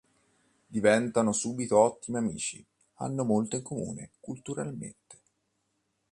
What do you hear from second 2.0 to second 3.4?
amici, hanno